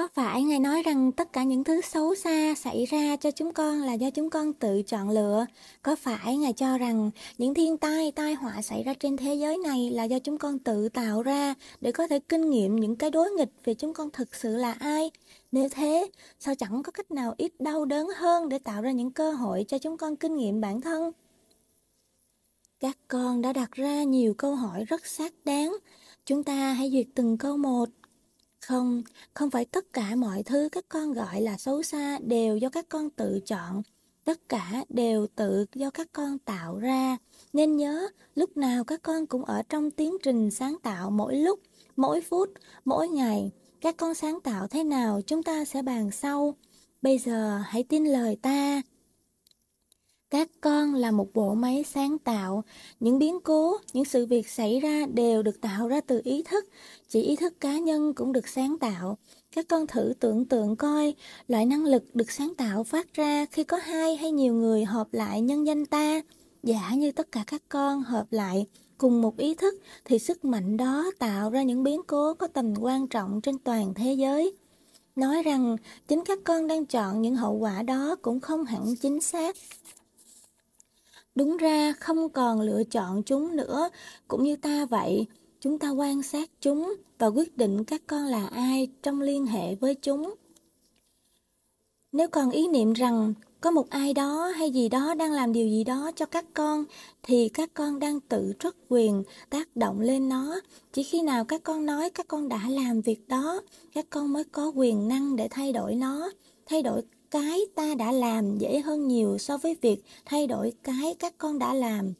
[0.00, 3.52] Có phải Ngài nói rằng tất cả những thứ xấu xa xảy ra cho chúng
[3.52, 5.46] con là do chúng con tự chọn lựa?
[5.82, 9.58] Có phải Ngài cho rằng những thiên tai, tai họa xảy ra trên thế giới
[9.58, 13.10] này là do chúng con tự tạo ra để có thể kinh nghiệm những cái
[13.10, 15.10] đối nghịch về chúng con thực sự là ai?
[15.52, 19.10] Nếu thế, sao chẳng có cách nào ít đau đớn hơn để tạo ra những
[19.10, 21.12] cơ hội cho chúng con kinh nghiệm bản thân?
[22.80, 25.76] Các con đã đặt ra nhiều câu hỏi rất xác đáng.
[26.26, 27.88] Chúng ta hãy duyệt từng câu một.
[28.60, 29.02] Không,
[29.34, 32.88] không phải tất cả mọi thứ các con gọi là xấu xa đều do các
[32.88, 33.82] con tự chọn.
[34.24, 37.16] Tất cả đều tự do các con tạo ra.
[37.52, 41.60] Nên nhớ, lúc nào các con cũng ở trong tiến trình sáng tạo mỗi lúc,
[41.96, 42.48] mỗi phút,
[42.84, 43.50] mỗi ngày.
[43.80, 46.54] Các con sáng tạo thế nào chúng ta sẽ bàn sau.
[47.02, 48.82] Bây giờ hãy tin lời ta.
[50.30, 52.64] Các con là một bộ máy sáng tạo,
[53.00, 56.64] những biến cố, những sự việc xảy ra đều được tạo ra từ ý thức,
[57.08, 59.18] chỉ ý thức cá nhân cũng được sáng tạo.
[59.54, 61.14] Các con thử tưởng tượng coi,
[61.48, 65.08] loại năng lực được sáng tạo phát ra khi có hai hay nhiều người hợp
[65.12, 66.20] lại nhân danh ta.
[66.62, 68.66] Giả như tất cả các con hợp lại
[68.98, 72.74] cùng một ý thức thì sức mạnh đó tạo ra những biến cố có tầm
[72.80, 74.52] quan trọng trên toàn thế giới.
[75.16, 75.76] Nói rằng
[76.08, 79.56] chính các con đang chọn những hậu quả đó cũng không hẳn chính xác.
[81.34, 83.88] Đúng ra không còn lựa chọn chúng nữa,
[84.28, 85.26] cũng như ta vậy.
[85.60, 89.74] Chúng ta quan sát chúng và quyết định các con là ai trong liên hệ
[89.74, 90.34] với chúng.
[92.12, 95.68] Nếu còn ý niệm rằng có một ai đó hay gì đó đang làm điều
[95.68, 96.84] gì đó cho các con
[97.22, 100.60] thì các con đang tự truất quyền tác động lên nó.
[100.92, 104.44] Chỉ khi nào các con nói các con đã làm việc đó, các con mới
[104.44, 106.30] có quyền năng để thay đổi nó,
[106.66, 111.14] thay đổi cái ta đã làm dễ hơn nhiều so với việc thay đổi cái
[111.18, 112.12] các con đã làm.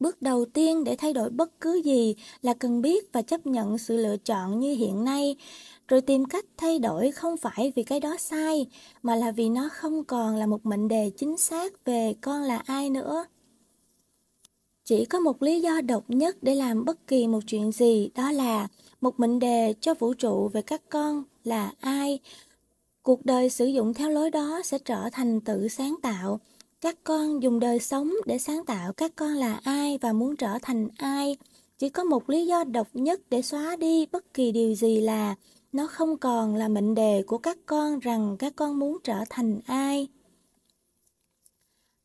[0.00, 3.78] Bước đầu tiên để thay đổi bất cứ gì là cần biết và chấp nhận
[3.78, 5.36] sự lựa chọn như hiện nay,
[5.88, 8.66] rồi tìm cách thay đổi không phải vì cái đó sai,
[9.02, 12.62] mà là vì nó không còn là một mệnh đề chính xác về con là
[12.66, 13.24] ai nữa.
[14.84, 18.32] Chỉ có một lý do độc nhất để làm bất kỳ một chuyện gì, đó
[18.32, 18.68] là
[19.00, 22.18] một mệnh đề cho vũ trụ về các con là ai,
[23.06, 26.40] Cuộc đời sử dụng theo lối đó sẽ trở thành tự sáng tạo.
[26.80, 30.58] Các con dùng đời sống để sáng tạo các con là ai và muốn trở
[30.62, 31.36] thành ai.
[31.78, 35.34] Chỉ có một lý do độc nhất để xóa đi bất kỳ điều gì là
[35.72, 39.60] nó không còn là mệnh đề của các con rằng các con muốn trở thành
[39.66, 40.08] ai.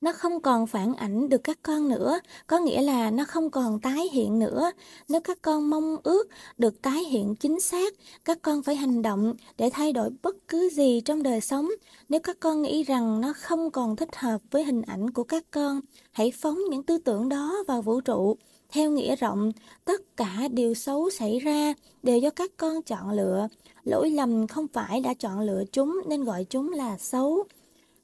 [0.01, 3.79] Nó không còn phản ảnh được các con nữa, có nghĩa là nó không còn
[3.79, 4.71] tái hiện nữa.
[5.09, 7.93] Nếu các con mong ước được tái hiện chính xác,
[8.25, 11.69] các con phải hành động để thay đổi bất cứ gì trong đời sống.
[12.09, 15.43] Nếu các con nghĩ rằng nó không còn thích hợp với hình ảnh của các
[15.51, 15.81] con,
[16.11, 18.37] hãy phóng những tư tưởng đó vào vũ trụ.
[18.69, 19.51] Theo nghĩa rộng,
[19.85, 21.73] tất cả điều xấu xảy ra
[22.03, 23.47] đều do các con chọn lựa.
[23.83, 27.45] Lỗi lầm không phải đã chọn lựa chúng nên gọi chúng là xấu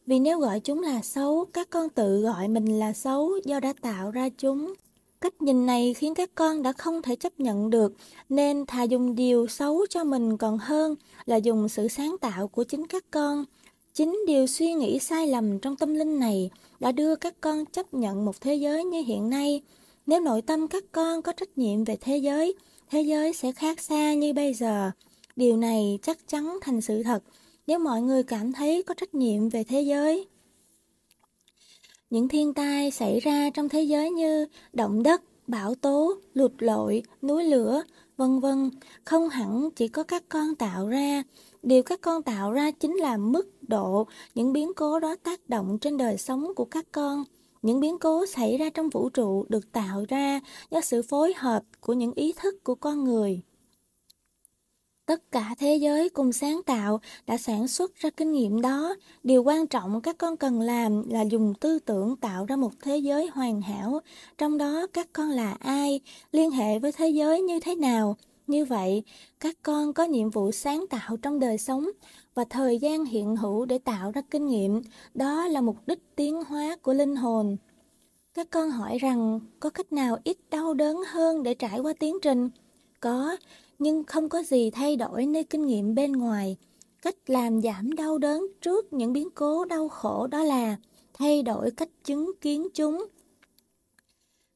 [0.07, 3.73] vì nếu gọi chúng là xấu, các con tự gọi mình là xấu do đã
[3.81, 4.73] tạo ra chúng.
[5.21, 7.93] Cách nhìn này khiến các con đã không thể chấp nhận được,
[8.29, 12.63] nên thà dùng điều xấu cho mình còn hơn là dùng sự sáng tạo của
[12.63, 13.45] chính các con.
[13.93, 17.93] Chính điều suy nghĩ sai lầm trong tâm linh này đã đưa các con chấp
[17.93, 19.61] nhận một thế giới như hiện nay.
[20.05, 22.55] Nếu nội tâm các con có trách nhiệm về thế giới,
[22.89, 24.91] thế giới sẽ khác xa như bây giờ.
[25.35, 27.23] Điều này chắc chắn thành sự thật
[27.67, 30.27] nếu mọi người cảm thấy có trách nhiệm về thế giới.
[32.09, 37.03] Những thiên tai xảy ra trong thế giới như động đất, bão tố, lụt lội,
[37.21, 37.83] núi lửa,
[38.17, 38.69] vân vân,
[39.03, 41.23] không hẳn chỉ có các con tạo ra.
[41.63, 45.77] Điều các con tạo ra chính là mức độ những biến cố đó tác động
[45.81, 47.23] trên đời sống của các con.
[47.61, 50.39] Những biến cố xảy ra trong vũ trụ được tạo ra
[50.71, 53.41] do sự phối hợp của những ý thức của con người.
[55.07, 58.95] Tất cả thế giới cùng sáng tạo đã sản xuất ra kinh nghiệm đó.
[59.23, 62.97] Điều quan trọng các con cần làm là dùng tư tưởng tạo ra một thế
[62.97, 63.99] giới hoàn hảo.
[64.37, 65.99] Trong đó các con là ai,
[66.31, 68.17] liên hệ với thế giới như thế nào.
[68.47, 69.03] Như vậy,
[69.39, 71.89] các con có nhiệm vụ sáng tạo trong đời sống
[72.35, 74.81] và thời gian hiện hữu để tạo ra kinh nghiệm.
[75.13, 77.57] Đó là mục đích tiến hóa của linh hồn.
[78.33, 82.17] Các con hỏi rằng có cách nào ít đau đớn hơn để trải qua tiến
[82.21, 82.49] trình?
[82.99, 83.37] Có,
[83.79, 86.57] nhưng không có gì thay đổi nơi kinh nghiệm bên ngoài.
[87.01, 90.77] Cách làm giảm đau đớn trước những biến cố đau khổ đó là
[91.13, 93.07] thay đổi cách chứng kiến chúng.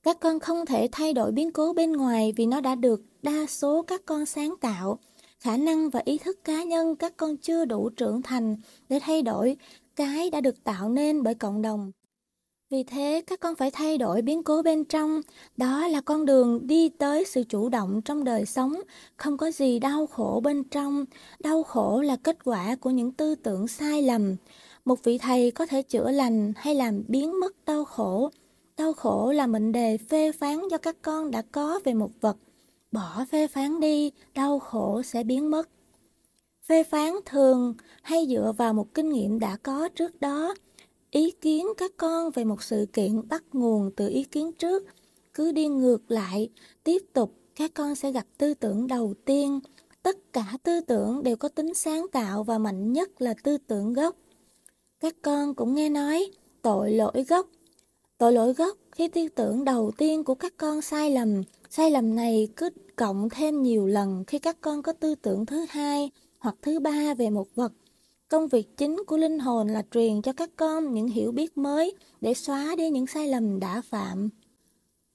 [0.04, 3.46] Các con không thể thay đổi biến cố bên ngoài vì nó đã được đa
[3.48, 5.00] số các con sáng tạo.
[5.40, 8.56] Khả năng và ý thức cá nhân các con chưa đủ trưởng thành
[8.90, 9.58] để thay đổi
[9.96, 11.92] cái đã được tạo nên bởi cộng đồng.
[12.72, 15.22] Vì thế, các con phải thay đổi biến cố bên trong.
[15.58, 18.74] Đó là con đường đi tới sự chủ động trong đời sống.
[19.18, 21.06] Không có gì đau khổ bên trong.
[21.40, 24.36] Đau khổ là kết quả của những tư tưởng sai lầm.
[24.86, 28.30] Một vị thầy có thể chữa lành hay làm biến mất đau khổ.
[28.78, 32.38] Đau khổ là mệnh đề phê phán do các con đã có về một vật.
[32.92, 35.70] Bỏ phê phán đi, đau khổ sẽ biến mất.
[36.68, 40.54] Phê phán thường hay dựa vào một kinh nghiệm đã có trước đó
[41.12, 44.84] ý kiến các con về một sự kiện bắt nguồn từ ý kiến trước,
[45.34, 46.50] cứ đi ngược lại,
[46.84, 49.60] tiếp tục, các con sẽ gặp tư tưởng đầu tiên.
[50.04, 53.94] Tất cả tư tưởng đều có tính sáng tạo và mạnh nhất là tư tưởng
[53.94, 54.16] gốc.
[55.00, 56.32] Các con cũng nghe nói,
[56.62, 57.48] tội lỗi gốc.
[58.18, 62.16] Tội lỗi gốc, khi tư tưởng đầu tiên của các con sai lầm sai lầm
[62.16, 66.56] này cứ cộng thêm nhiều lần khi các con có tư tưởng thứ hai hoặc
[66.62, 67.72] thứ ba về một vật.
[68.32, 71.96] Công việc chính của linh hồn là truyền cho các con những hiểu biết mới
[72.22, 74.30] để xóa đi những sai lầm đã phạm.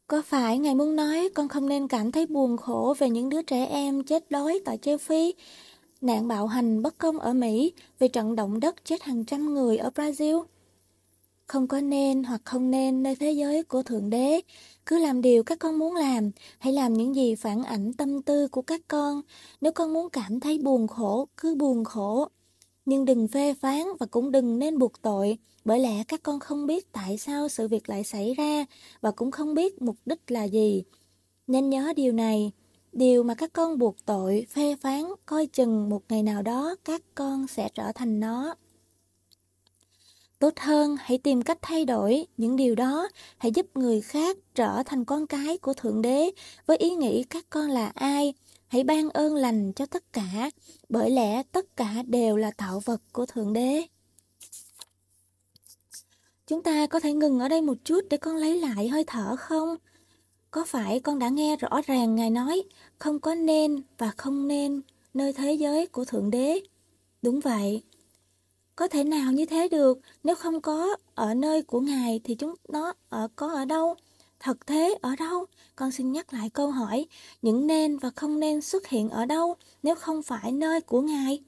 [0.07, 3.43] Có phải Ngài muốn nói con không nên cảm thấy buồn khổ về những đứa
[3.43, 5.35] trẻ em chết đói tại châu Phi,
[6.01, 9.77] nạn bạo hành bất công ở Mỹ về trận động đất chết hàng trăm người
[9.77, 10.45] ở Brazil?
[11.47, 14.41] Không có nên hoặc không nên nơi thế giới của Thượng Đế.
[14.87, 18.49] Cứ làm điều các con muốn làm, hãy làm những gì phản ảnh tâm tư
[18.49, 19.23] của các con.
[19.61, 22.29] Nếu con muốn cảm thấy buồn khổ, cứ buồn khổ
[22.87, 26.67] nhưng đừng phê phán và cũng đừng nên buộc tội, bởi lẽ các con không
[26.67, 28.65] biết tại sao sự việc lại xảy ra
[29.01, 30.85] và cũng không biết mục đích là gì.
[31.47, 32.53] Nên nhớ điều này,
[32.93, 37.03] điều mà các con buộc tội, phê phán, coi chừng một ngày nào đó các
[37.15, 38.55] con sẽ trở thành nó.
[40.39, 44.83] Tốt hơn, hãy tìm cách thay đổi những điều đó, hãy giúp người khác trở
[44.87, 46.31] thành con cái của Thượng Đế
[46.67, 48.35] với ý nghĩ các con là ai,
[48.69, 50.51] hãy ban ơn lành cho tất cả,
[50.89, 53.87] bởi lẽ tất cả đều là tạo vật của Thượng Đế.
[56.47, 59.37] Chúng ta có thể ngừng ở đây một chút để con lấy lại hơi thở
[59.37, 59.77] không?
[60.51, 62.63] Có phải con đã nghe rõ ràng Ngài nói
[62.99, 64.83] không có nên và không nên
[65.15, 66.61] nơi thế giới của Thượng Đế?
[67.23, 67.83] Đúng vậy.
[68.77, 72.55] Có thể nào như thế được, nếu không có ở nơi của Ngài thì chúng
[72.69, 73.95] nó ở có ở đâu?
[74.41, 75.47] Thật thế ở đâu?
[75.77, 77.07] Con xin nhắc lại câu hỏi,
[77.43, 81.43] những nên và không nên xuất hiện ở đâu nếu không phải nơi của Ngài?